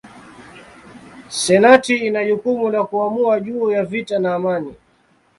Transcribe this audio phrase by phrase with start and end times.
[1.29, 4.73] Senati ina jukumu la kuamua juu ya vita na amani.